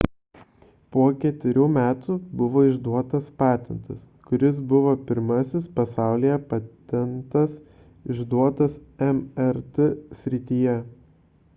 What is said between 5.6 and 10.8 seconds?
pasaulyje patentas išduotas mrt srityje